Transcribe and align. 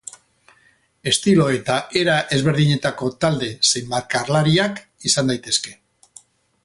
Estilo 1.11 1.45
eta 1.57 1.75
era 2.01 2.15
ezberdinetako 2.37 3.11
talde 3.25 3.51
zein 3.73 3.93
bakarlariak 3.93 4.83
izan 5.11 5.31
daitezke. 5.35 5.77